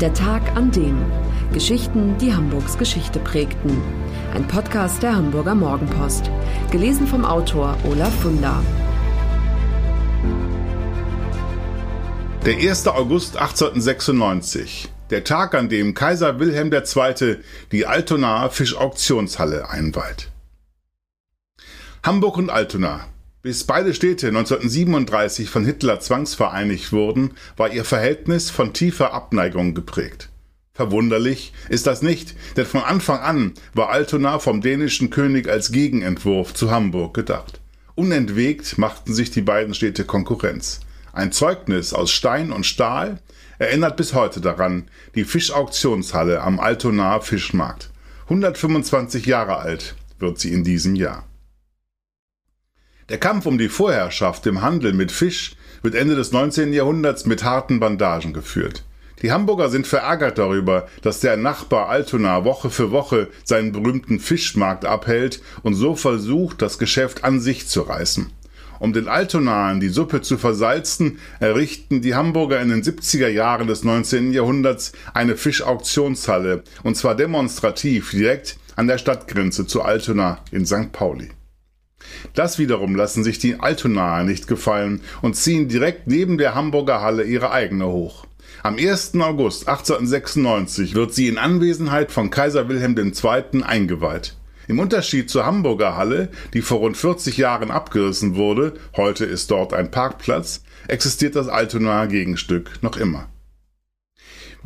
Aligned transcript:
Der 0.00 0.12
Tag 0.12 0.54
an 0.54 0.70
dem. 0.72 1.02
Geschichten, 1.54 2.18
die 2.18 2.34
Hamburgs 2.34 2.76
Geschichte 2.76 3.18
prägten. 3.18 3.80
Ein 4.34 4.46
Podcast 4.46 5.02
der 5.02 5.16
Hamburger 5.16 5.54
Morgenpost. 5.54 6.30
Gelesen 6.70 7.06
vom 7.06 7.24
Autor 7.24 7.78
Olaf 7.90 8.14
Funder. 8.20 8.62
Der 12.44 12.56
1. 12.58 12.86
August 12.88 13.38
1896. 13.38 14.90
Der 15.08 15.24
Tag, 15.24 15.54
an 15.54 15.70
dem 15.70 15.94
Kaiser 15.94 16.38
Wilhelm 16.40 16.70
II. 16.70 17.38
die 17.72 17.86
Altonaer 17.86 18.50
Fischauktionshalle 18.50 19.70
einweiht. 19.70 20.28
Hamburg 22.02 22.36
und 22.36 22.50
Altona, 22.50 23.00
bis 23.46 23.62
beide 23.62 23.94
Städte 23.94 24.26
1937 24.26 25.50
von 25.50 25.64
Hitler 25.64 26.00
zwangsvereinigt 26.00 26.90
wurden, 26.90 27.30
war 27.56 27.72
ihr 27.72 27.84
Verhältnis 27.84 28.50
von 28.50 28.72
tiefer 28.72 29.14
Abneigung 29.14 29.72
geprägt. 29.72 30.30
Verwunderlich 30.74 31.52
ist 31.68 31.86
das 31.86 32.02
nicht, 32.02 32.34
denn 32.56 32.66
von 32.66 32.80
Anfang 32.80 33.20
an 33.20 33.54
war 33.72 33.90
Altona 33.90 34.40
vom 34.40 34.62
dänischen 34.62 35.10
König 35.10 35.48
als 35.48 35.70
Gegenentwurf 35.70 36.54
zu 36.54 36.72
Hamburg 36.72 37.14
gedacht. 37.14 37.60
Unentwegt 37.94 38.78
machten 38.78 39.14
sich 39.14 39.30
die 39.30 39.42
beiden 39.42 39.74
Städte 39.74 40.04
Konkurrenz. 40.04 40.80
Ein 41.12 41.30
Zeugnis 41.30 41.92
aus 41.92 42.10
Stein 42.10 42.50
und 42.50 42.66
Stahl 42.66 43.20
erinnert 43.60 43.96
bis 43.96 44.12
heute 44.12 44.40
daran 44.40 44.90
die 45.14 45.22
Fischauktionshalle 45.22 46.42
am 46.42 46.58
Altonaer 46.58 47.20
Fischmarkt. 47.20 47.90
125 48.24 49.24
Jahre 49.24 49.58
alt 49.58 49.94
wird 50.18 50.40
sie 50.40 50.52
in 50.52 50.64
diesem 50.64 50.96
Jahr. 50.96 51.28
Der 53.08 53.18
Kampf 53.18 53.46
um 53.46 53.56
die 53.56 53.68
Vorherrschaft 53.68 54.46
im 54.46 54.62
Handel 54.62 54.92
mit 54.92 55.12
Fisch 55.12 55.54
wird 55.80 55.94
Ende 55.94 56.16
des 56.16 56.32
19. 56.32 56.72
Jahrhunderts 56.72 57.24
mit 57.24 57.44
harten 57.44 57.78
Bandagen 57.78 58.32
geführt. 58.32 58.82
Die 59.22 59.30
Hamburger 59.30 59.68
sind 59.68 59.86
verärgert 59.86 60.38
darüber, 60.38 60.88
dass 61.02 61.20
der 61.20 61.36
Nachbar 61.36 61.88
Altona 61.88 62.44
Woche 62.44 62.68
für 62.68 62.90
Woche 62.90 63.28
seinen 63.44 63.70
berühmten 63.70 64.18
Fischmarkt 64.18 64.84
abhält 64.84 65.40
und 65.62 65.74
so 65.74 65.94
versucht, 65.94 66.60
das 66.60 66.78
Geschäft 66.78 67.22
an 67.22 67.38
sich 67.38 67.68
zu 67.68 67.82
reißen. 67.82 68.32
Um 68.80 68.92
den 68.92 69.06
Altonaren 69.06 69.78
die 69.78 69.88
Suppe 69.88 70.20
zu 70.20 70.36
versalzen, 70.36 71.20
errichten 71.38 72.02
die 72.02 72.16
Hamburger 72.16 72.60
in 72.60 72.70
den 72.70 72.82
70er 72.82 73.28
Jahren 73.28 73.68
des 73.68 73.84
19. 73.84 74.32
Jahrhunderts 74.32 74.90
eine 75.14 75.36
Fischauktionshalle, 75.36 76.64
und 76.82 76.96
zwar 76.96 77.14
demonstrativ 77.14 78.10
direkt 78.10 78.58
an 78.74 78.88
der 78.88 78.98
Stadtgrenze 78.98 79.64
zu 79.68 79.82
Altona 79.82 80.40
in 80.50 80.66
St. 80.66 80.90
Pauli. 80.90 81.30
Das 82.34 82.58
wiederum 82.58 82.94
lassen 82.94 83.24
sich 83.24 83.38
die 83.38 83.60
Altonaer 83.60 84.24
nicht 84.24 84.48
gefallen 84.48 85.00
und 85.22 85.36
ziehen 85.36 85.68
direkt 85.68 86.06
neben 86.06 86.38
der 86.38 86.54
Hamburger 86.54 87.00
Halle 87.00 87.24
ihre 87.24 87.50
eigene 87.50 87.86
hoch. 87.86 88.26
Am 88.62 88.76
1. 88.76 89.14
August 89.20 89.68
1896 89.68 90.94
wird 90.94 91.14
sie 91.14 91.28
in 91.28 91.38
Anwesenheit 91.38 92.10
von 92.10 92.30
Kaiser 92.30 92.68
Wilhelm 92.68 92.96
II. 92.96 93.62
eingeweiht. 93.62 94.34
Im 94.68 94.80
Unterschied 94.80 95.30
zur 95.30 95.46
Hamburger 95.46 95.96
Halle, 95.96 96.28
die 96.52 96.62
vor 96.62 96.78
rund 96.78 96.96
40 96.96 97.36
Jahren 97.36 97.70
abgerissen 97.70 98.34
wurde, 98.34 98.74
heute 98.96 99.24
ist 99.24 99.50
dort 99.50 99.72
ein 99.72 99.90
Parkplatz, 99.90 100.64
existiert 100.88 101.36
das 101.36 101.48
Altonaer 101.48 102.08
Gegenstück 102.08 102.82
noch 102.82 102.96
immer. 102.96 103.28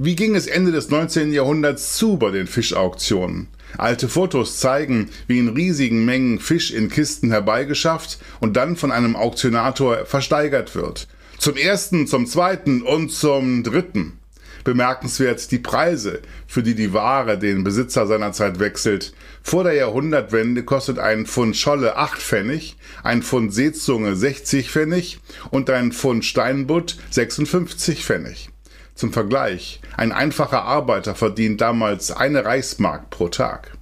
Wie 0.00 0.14
ging 0.14 0.36
es 0.36 0.46
Ende 0.46 0.70
des 0.70 0.90
19. 0.90 1.32
Jahrhunderts 1.32 1.96
zu 1.96 2.18
bei 2.18 2.30
den 2.30 2.46
Fischauktionen? 2.46 3.48
Alte 3.78 4.08
Fotos 4.08 4.60
zeigen, 4.60 5.10
wie 5.26 5.40
in 5.40 5.48
riesigen 5.48 6.04
Mengen 6.04 6.38
Fisch 6.38 6.70
in 6.70 6.88
Kisten 6.88 7.32
herbeigeschafft 7.32 8.20
und 8.38 8.56
dann 8.56 8.76
von 8.76 8.92
einem 8.92 9.16
Auktionator 9.16 10.06
versteigert 10.06 10.76
wird. 10.76 11.08
Zum 11.38 11.56
ersten, 11.56 12.06
zum 12.06 12.28
zweiten 12.28 12.82
und 12.82 13.10
zum 13.10 13.64
dritten. 13.64 14.20
Bemerkenswert 14.62 15.50
die 15.50 15.58
Preise, 15.58 16.20
für 16.46 16.62
die 16.62 16.76
die 16.76 16.92
Ware 16.92 17.36
den 17.36 17.64
Besitzer 17.64 18.06
seinerzeit 18.06 18.60
wechselt. 18.60 19.14
Vor 19.42 19.64
der 19.64 19.74
Jahrhundertwende 19.74 20.62
kostet 20.62 21.00
ein 21.00 21.26
Pfund 21.26 21.56
Scholle 21.56 21.96
8 21.96 22.22
Pfennig, 22.22 22.76
ein 23.02 23.24
Pfund 23.24 23.52
Seezunge 23.52 24.14
60 24.14 24.70
Pfennig 24.70 25.18
und 25.50 25.68
ein 25.70 25.90
Pfund 25.90 26.24
Steinbutt 26.24 26.98
56 27.10 28.04
Pfennig. 28.04 28.50
Zum 28.98 29.12
Vergleich, 29.12 29.78
ein 29.96 30.10
einfacher 30.10 30.64
Arbeiter 30.64 31.14
verdient 31.14 31.60
damals 31.60 32.10
eine 32.10 32.44
Reichsmark 32.44 33.10
pro 33.10 33.28
Tag. 33.28 33.76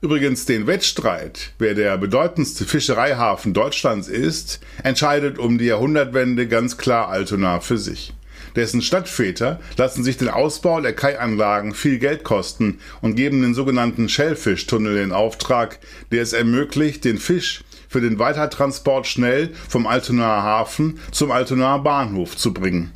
Übrigens 0.00 0.46
den 0.46 0.66
Wettstreit, 0.66 1.52
wer 1.58 1.74
der 1.74 1.98
bedeutendste 1.98 2.64
Fischereihafen 2.64 3.52
Deutschlands 3.52 4.08
ist, 4.08 4.60
entscheidet 4.82 5.38
um 5.38 5.58
die 5.58 5.66
Jahrhundertwende 5.66 6.48
ganz 6.48 6.78
klar 6.78 7.08
Altona 7.08 7.60
für 7.60 7.76
sich. 7.76 8.14
Dessen 8.56 8.80
Stadtväter 8.80 9.60
lassen 9.76 10.02
sich 10.02 10.16
den 10.16 10.30
Ausbau 10.30 10.80
der 10.80 10.94
Kaianlagen 10.94 11.74
viel 11.74 11.98
Geld 11.98 12.24
kosten 12.24 12.78
und 13.02 13.14
geben 13.14 13.42
den 13.42 13.52
sogenannten 13.52 14.08
Schellfischtunnel 14.08 14.96
in 14.96 15.12
Auftrag, 15.12 15.80
der 16.12 16.22
es 16.22 16.32
ermöglicht, 16.32 17.04
den 17.04 17.18
Fisch 17.18 17.62
für 17.88 18.00
den 18.00 18.18
Weitertransport 18.18 19.06
schnell 19.06 19.52
vom 19.68 19.86
Altonaer 19.86 20.42
Hafen 20.42 20.98
zum 21.12 21.30
Altonaer 21.30 21.80
Bahnhof 21.80 22.36
zu 22.36 22.52
bringen. 22.52 22.92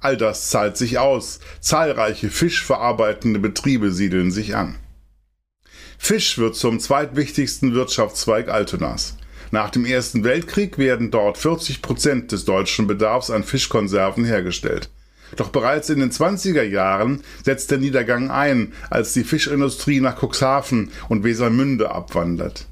All 0.00 0.16
das 0.16 0.50
zahlt 0.50 0.76
sich 0.76 0.98
aus. 0.98 1.40
Zahlreiche 1.60 2.28
fischverarbeitende 2.28 3.40
Betriebe 3.40 3.90
siedeln 3.90 4.30
sich 4.30 4.54
an. 4.54 4.76
Fisch 5.96 6.36
wird 6.36 6.56
zum 6.56 6.78
zweitwichtigsten 6.78 7.72
Wirtschaftszweig 7.72 8.48
Altonas. 8.48 9.16
Nach 9.50 9.70
dem 9.70 9.86
Ersten 9.86 10.24
Weltkrieg 10.24 10.76
werden 10.76 11.10
dort 11.10 11.38
40 11.38 11.80
Prozent 11.80 12.32
des 12.32 12.44
deutschen 12.44 12.86
Bedarfs 12.86 13.30
an 13.30 13.44
Fischkonserven 13.44 14.24
hergestellt. 14.24 14.90
Doch 15.36 15.48
bereits 15.48 15.88
in 15.88 16.00
den 16.00 16.10
20er 16.10 16.62
Jahren 16.62 17.22
setzt 17.42 17.70
der 17.70 17.78
Niedergang 17.78 18.30
ein, 18.30 18.72
als 18.90 19.12
die 19.14 19.24
Fischindustrie 19.24 20.00
nach 20.00 20.22
Cuxhaven 20.22 20.90
und 21.08 21.24
Wesermünde 21.24 21.90
abwandert. 21.90 22.66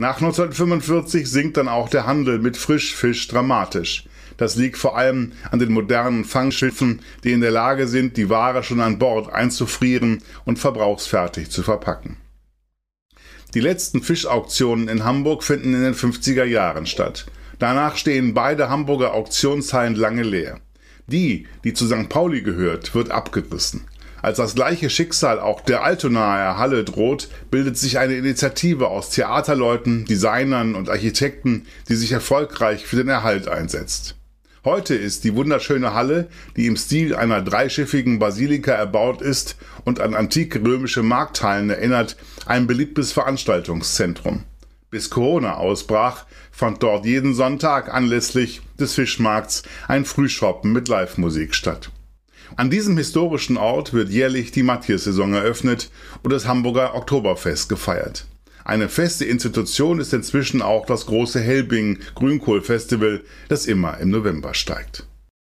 Nach 0.00 0.18
1945 0.18 1.28
sinkt 1.28 1.56
dann 1.56 1.66
auch 1.66 1.88
der 1.88 2.06
Handel 2.06 2.38
mit 2.38 2.56
Frischfisch 2.56 3.26
dramatisch. 3.26 4.04
Das 4.36 4.54
liegt 4.54 4.78
vor 4.78 4.96
allem 4.96 5.32
an 5.50 5.58
den 5.58 5.72
modernen 5.72 6.24
Fangschiffen, 6.24 7.02
die 7.24 7.32
in 7.32 7.40
der 7.40 7.50
Lage 7.50 7.88
sind, 7.88 8.16
die 8.16 8.30
Ware 8.30 8.62
schon 8.62 8.80
an 8.80 9.00
Bord 9.00 9.32
einzufrieren 9.32 10.22
und 10.44 10.60
verbrauchsfertig 10.60 11.50
zu 11.50 11.64
verpacken. 11.64 12.16
Die 13.54 13.60
letzten 13.60 14.00
Fischauktionen 14.00 14.86
in 14.86 15.02
Hamburg 15.02 15.42
finden 15.42 15.74
in 15.74 15.82
den 15.82 15.94
50er 15.94 16.44
Jahren 16.44 16.86
statt. 16.86 17.26
Danach 17.58 17.96
stehen 17.96 18.34
beide 18.34 18.70
Hamburger 18.70 19.14
Auktionshallen 19.14 19.96
lange 19.96 20.22
leer. 20.22 20.60
Die, 21.08 21.48
die 21.64 21.74
zu 21.74 21.88
St. 21.88 22.08
Pauli 22.08 22.42
gehört, 22.42 22.94
wird 22.94 23.10
abgerissen. 23.10 23.88
Als 24.20 24.38
das 24.38 24.54
gleiche 24.54 24.90
Schicksal 24.90 25.38
auch 25.38 25.60
der 25.60 25.84
Altonaer 25.84 26.58
Halle 26.58 26.84
droht, 26.84 27.28
bildet 27.50 27.78
sich 27.78 27.98
eine 27.98 28.16
Initiative 28.16 28.88
aus 28.88 29.10
Theaterleuten, 29.10 30.06
Designern 30.06 30.74
und 30.74 30.88
Architekten, 30.88 31.66
die 31.88 31.94
sich 31.94 32.10
erfolgreich 32.12 32.84
für 32.84 32.96
den 32.96 33.08
Erhalt 33.08 33.46
einsetzt. 33.48 34.16
Heute 34.64 34.96
ist 34.96 35.22
die 35.22 35.36
wunderschöne 35.36 35.94
Halle, 35.94 36.28
die 36.56 36.66
im 36.66 36.76
Stil 36.76 37.14
einer 37.14 37.42
dreischiffigen 37.42 38.18
Basilika 38.18 38.72
erbaut 38.72 39.22
ist 39.22 39.56
und 39.84 40.00
an 40.00 40.14
antike 40.14 40.60
römische 40.60 41.04
Markthallen 41.04 41.70
erinnert, 41.70 42.16
ein 42.44 42.66
beliebtes 42.66 43.12
Veranstaltungszentrum. 43.12 44.44
Bis 44.90 45.10
Corona 45.10 45.54
ausbrach, 45.54 46.24
fand 46.50 46.82
dort 46.82 47.06
jeden 47.06 47.34
Sonntag 47.34 47.94
anlässlich 47.94 48.62
des 48.80 48.94
Fischmarkts 48.94 49.62
ein 49.86 50.04
Frühschoppen 50.04 50.72
mit 50.72 50.88
Live-Musik 50.88 51.54
statt. 51.54 51.90
An 52.56 52.70
diesem 52.70 52.96
historischen 52.96 53.56
Ort 53.56 53.92
wird 53.92 54.10
jährlich 54.10 54.50
die 54.50 54.62
Matthias-Saison 54.62 55.34
eröffnet 55.34 55.90
und 56.22 56.32
das 56.32 56.46
Hamburger 56.46 56.94
Oktoberfest 56.94 57.68
gefeiert. 57.68 58.26
Eine 58.64 58.88
feste 58.88 59.24
Institution 59.24 59.98
ist 59.98 60.12
inzwischen 60.12 60.60
auch 60.60 60.84
das 60.84 61.06
große 61.06 61.40
Helbing 61.40 62.00
Grünkohl-Festival, 62.14 63.22
das 63.48 63.66
immer 63.66 63.98
im 63.98 64.10
November 64.10 64.52
steigt. 64.52 65.06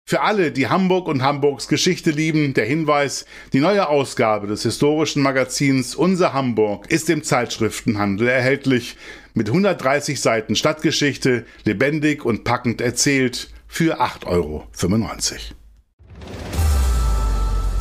Für 0.09 0.23
alle, 0.23 0.51
die 0.51 0.69
Hamburg 0.69 1.09
und 1.09 1.23
Hamburgs 1.23 1.69
Geschichte 1.69 2.11
lieben, 2.11 2.55
der 2.55 2.67
Hinweis, 2.67 3.25
die 3.53 3.61
neue 3.61 3.89
Ausgabe 3.89 4.47
des 4.47 4.63
historischen 4.63 5.23
Magazins 5.23 5.95
Unser 5.95 6.33
Hamburg 6.33 6.91
ist 6.91 7.09
im 7.09 7.23
Zeitschriftenhandel 7.23 8.29
erhältlich, 8.29 8.97
mit 9.35 9.49
130 9.49 10.21
Seiten 10.21 10.57
Stadtgeschichte, 10.57 11.47
lebendig 11.65 12.25
und 12.25 12.45
packend 12.45 12.81
erzählt, 12.81 13.49
für 13.69 14.01
8,95 14.01 14.27
Euro. 14.27 14.67